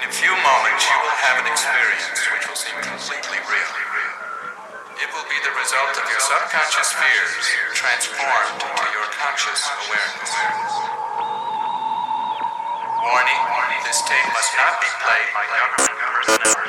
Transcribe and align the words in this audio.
In 0.00 0.08
a 0.08 0.12
few 0.16 0.32
moments, 0.32 0.82
you 0.88 0.96
will 0.96 1.18
have 1.28 1.44
an 1.44 1.52
experience 1.52 2.24
which 2.32 2.48
will 2.48 2.56
seem 2.56 2.72
completely 2.80 3.36
real. 3.36 3.72
It 4.96 5.12
will 5.12 5.28
be 5.28 5.36
the 5.44 5.52
result 5.60 5.92
of 5.92 6.08
your 6.08 6.24
subconscious 6.24 6.88
fears 6.96 7.44
transformed 7.76 8.64
into 8.64 8.86
your 8.96 9.04
conscious 9.12 9.60
awareness. 9.60 10.32
Warning, 12.96 13.40
this 13.84 14.00
tape 14.08 14.28
must 14.32 14.56
not 14.56 14.80
be 14.80 14.88
played 15.04 15.28
by 15.36 15.44
government 15.52 16.00
personnel. 16.00 16.59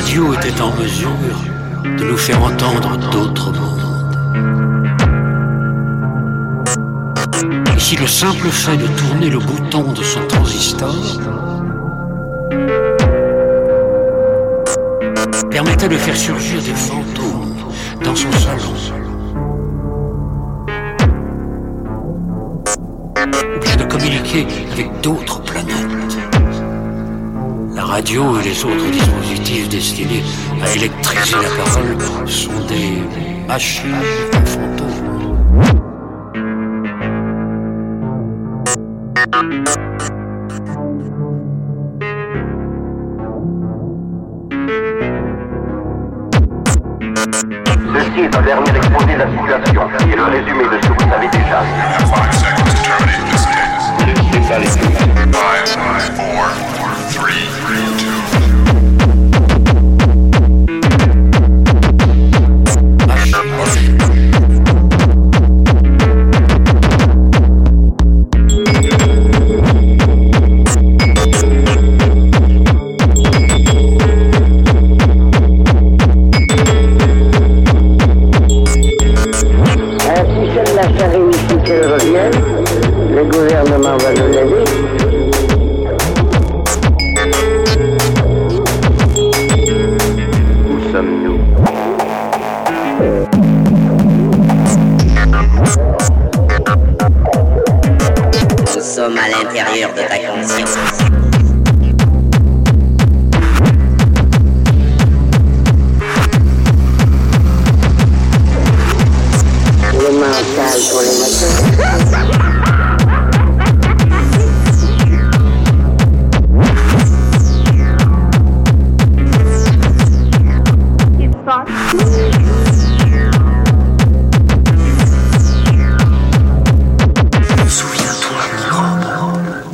Radio 0.00 0.32
était 0.32 0.60
en 0.60 0.70
mesure 0.76 1.10
de 1.82 2.04
nous 2.04 2.16
faire 2.16 2.40
entendre 2.40 2.96
d'autres 3.10 3.50
mondes, 3.50 4.14
et 7.76 7.80
si 7.80 7.96
le 7.96 8.06
simple 8.06 8.46
fait 8.46 8.76
de 8.76 8.86
tourner 8.86 9.28
le 9.28 9.40
bouton 9.40 9.92
de 9.92 10.04
son 10.04 10.20
transistor 10.28 10.94
permettait 15.50 15.88
de 15.88 15.96
faire 15.96 16.16
surgir 16.16 16.62
des 16.62 16.74
fantômes 16.74 17.56
dans 18.04 18.14
son 18.14 18.30
salon, 18.30 18.74
bien 23.60 23.76
de 23.76 23.84
communiquer 23.90 24.46
avec 24.70 25.00
d'autres 25.00 25.37
radio 27.88 28.38
et 28.38 28.44
les 28.44 28.64
autres 28.64 28.90
dispositifs 28.90 29.68
destinés 29.68 30.22
à 30.62 30.70
électriser 30.74 31.36
la 31.36 31.64
parole 31.64 32.28
sont 32.28 32.50
des 32.68 33.02
machines 33.46 33.94
fantômes. 34.44 34.88
Ceci 47.94 48.20
est 48.20 48.36
un 48.36 48.42
dernier 48.42 48.76
exposé 48.76 49.14
de 49.14 49.18
la 49.18 49.28
situation 49.30 50.08
et 50.12 50.16
le 50.16 50.24
résumé 50.24 50.64
de 50.64 50.82
ce 50.82 50.88
que 50.88 50.92
vous 50.92 51.10
savez 51.10 51.28
déjà. 51.28 51.62
have 51.88 52.10
five 52.10 52.34
seconds 52.34 52.68
to 52.68 52.82
terminate 52.84 53.24
this 53.30 53.44
case. 53.46 53.84
Five, 55.32 55.64
four, 56.16 56.87
three, 57.10 57.48
two. 57.96 58.27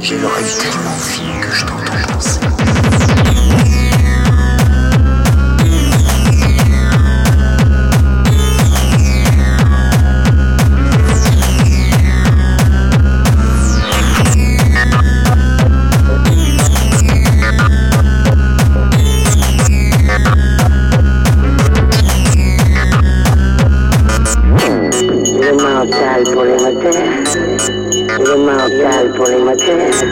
J'ai 0.04 0.18
l'oreille 0.18 0.44
tellement 0.60 0.98
fine 0.98 1.40
que 1.40 1.50
je 1.50 1.64
t'entends 1.64 2.12
penser. 2.12 2.40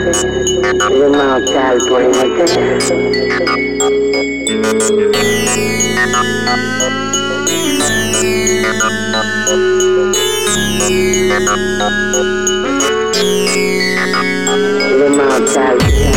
your 0.03 1.11
mouth 1.11 1.47
dial 1.47 1.79
boy 1.89 2.09
like 2.09 2.35
that. 2.39 2.83
Your 14.99 15.11
mouth 15.11 15.55
dial. 15.55 16.12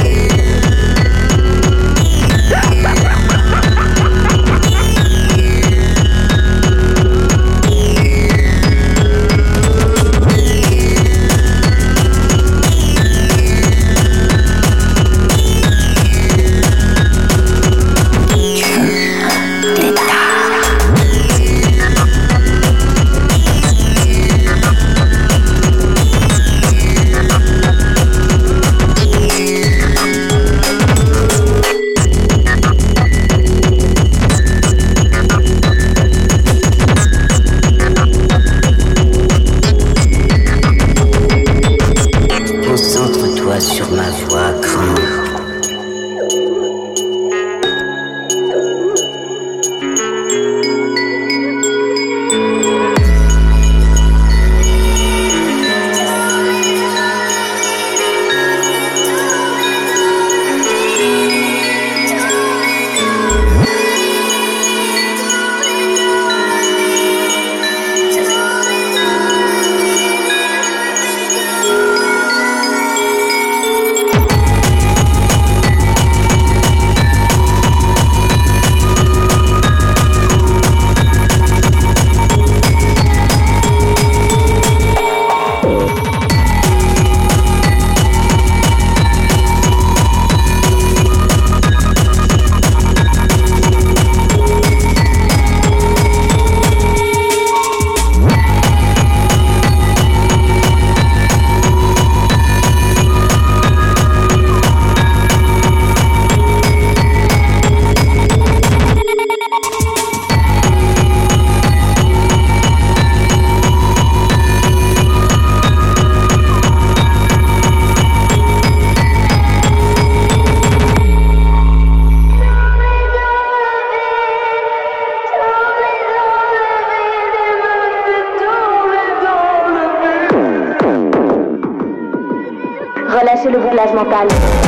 locales. 133.93 134.64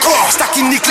Corps, 0.00 0.30
stack 0.30 0.56
il 0.56 0.68
nique 0.68 0.86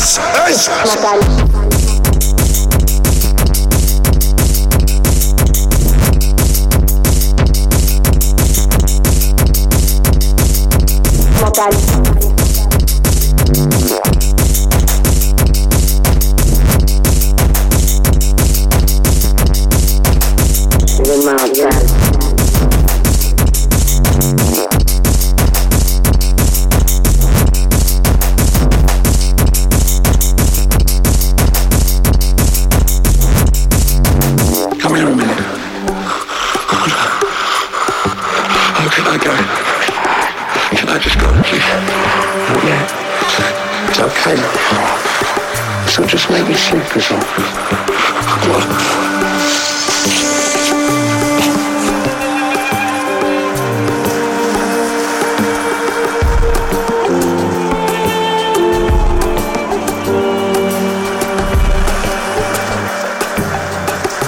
yes, 0.00 0.68
yes. 0.86 1.30
Mata. 11.40 12.30
It's 43.88 43.98
okay. 44.00 44.36
So 45.88 46.04
just 46.06 46.30
make 46.30 46.46
me 46.46 46.54
sleep 46.54 46.84
something. 47.00 47.44
What? 48.46 48.66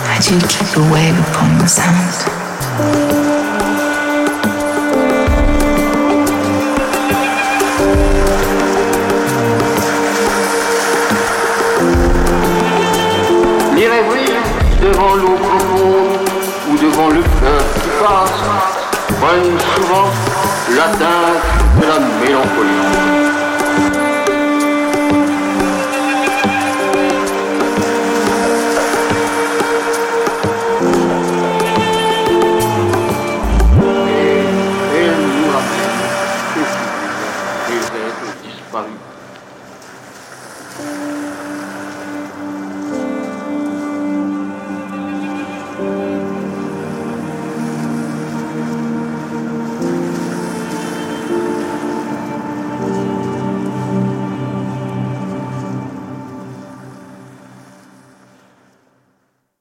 How 0.06 0.18
do 0.21 0.35
you 0.35 0.40
keep 0.49 0.76
a 0.76 0.92
wave 0.92 1.18
upon 1.18 1.59
the 1.59 1.66
sound? 1.66 3.12
Devant 14.82 15.14
l'eau 15.14 15.36
profonde 15.36 16.28
ou 16.70 16.76
devant 16.76 17.08
le 17.08 17.22
fleuve 17.22 17.74
qui 17.82 17.88
passe 18.02 18.42
prennent 19.20 19.60
souvent 19.76 20.08
la 20.76 20.88
teinte 20.98 21.42
de 21.80 21.86
la 21.86 21.98
mélancolie. 22.20 23.22
Et 40.78 41.12